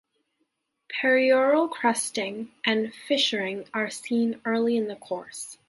Perioral 0.89 1.69
crusting 1.69 2.49
and 2.65 2.91
fissuring 3.07 3.67
are 3.71 3.91
seen 3.91 4.41
early 4.45 4.75
in 4.75 4.87
the 4.87 4.95
course. 4.95 5.59